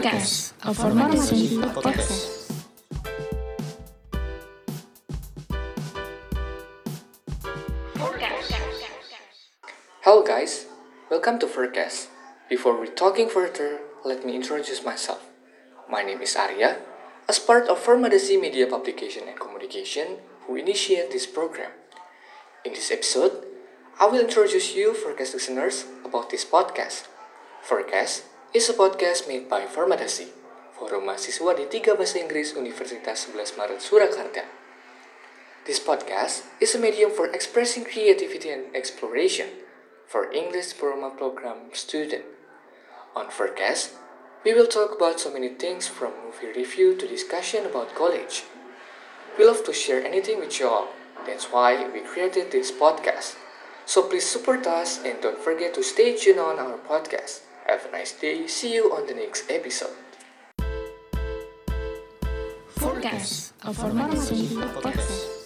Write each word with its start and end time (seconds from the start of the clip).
Forecast, 0.00 0.56
a 0.64 0.72
formasi 0.72 1.60
podcast. 1.76 2.56
Hello 10.00 10.24
guys, 10.24 10.72
welcome 11.12 11.36
to 11.36 11.44
Forecast. 11.44 12.08
Before 12.48 12.80
we 12.80 12.88
talking 12.88 13.28
further, 13.28 13.84
let 14.00 14.24
me 14.24 14.32
introduce 14.32 14.80
myself. 14.80 15.20
My 15.84 16.00
name 16.00 16.24
is 16.24 16.32
Arya, 16.32 16.80
as 17.28 17.36
part 17.36 17.68
of 17.68 17.76
Formadasi 17.76 18.40
Media 18.40 18.64
Publication 18.64 19.28
and 19.28 19.36
Communication, 19.36 20.24
who 20.48 20.56
initiate 20.56 21.12
this 21.12 21.28
program. 21.28 21.76
In 22.64 22.72
this 22.72 22.88
episode, 22.88 23.44
I 24.00 24.08
will 24.08 24.24
introduce 24.24 24.72
you 24.72 24.96
Forecast 24.96 25.36
listeners 25.36 25.84
about 26.08 26.32
this 26.32 26.48
podcast. 26.48 27.04
Forecast 27.60 28.24
is 28.52 28.68
a 28.68 28.72
podcast 28.74 29.28
made 29.28 29.48
by 29.48 29.62
Formadasi, 29.62 30.26
Forum 30.74 31.06
Mahasiswa 31.06 31.54
di 31.54 31.70
Tiga 31.70 31.94
Bahasa 31.94 32.18
Inggris 32.18 32.58
Universitas 32.58 33.30
11 33.30 33.54
Maret 33.54 33.78
Surakarta. 33.78 34.42
This 35.70 35.78
podcast 35.78 36.50
is 36.58 36.74
a 36.74 36.82
medium 36.82 37.14
for 37.14 37.30
expressing 37.30 37.86
creativity 37.86 38.50
and 38.50 38.74
exploration 38.74 39.62
for 40.10 40.34
English 40.34 40.74
Diploma 40.74 41.14
Program 41.14 41.70
student. 41.78 42.26
On 43.14 43.30
Forecast, 43.30 43.94
we 44.42 44.50
will 44.50 44.66
talk 44.66 44.98
about 44.98 45.22
so 45.22 45.30
many 45.30 45.54
things 45.54 45.86
from 45.86 46.10
movie 46.18 46.50
review 46.50 46.98
to 46.98 47.06
discussion 47.06 47.62
about 47.62 47.94
college. 47.94 48.42
We 49.38 49.46
love 49.46 49.62
to 49.62 49.70
share 49.70 50.02
anything 50.02 50.42
with 50.42 50.58
you 50.58 50.66
all. 50.66 50.90
That's 51.22 51.54
why 51.54 51.86
we 51.86 52.02
created 52.02 52.50
this 52.50 52.74
podcast. 52.74 53.38
So 53.86 54.02
please 54.02 54.26
support 54.26 54.66
us 54.66 54.98
and 55.06 55.22
don't 55.22 55.38
forget 55.38 55.70
to 55.78 55.86
stay 55.86 56.18
tuned 56.18 56.42
on 56.42 56.58
our 56.58 56.82
podcast. 56.82 57.46
Have 57.70 57.86
a 57.86 57.92
nice 57.92 58.18
day. 58.18 58.48
See 58.48 58.74
you 58.74 58.90
on 58.90 59.06
the 59.06 59.14
next 59.14 59.48
episode. 59.48 59.94
Forecast, 62.74 63.54
a 63.62 63.70
formasi 63.70 64.58
podcast. 64.58 65.39